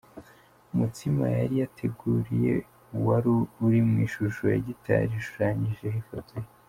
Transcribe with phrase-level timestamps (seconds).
[0.73, 2.53] Umutsima yari yateguriwe
[3.05, 3.31] wari
[3.65, 6.49] uri mu ishusho ya gitari ishushanyijeho ifoto ye.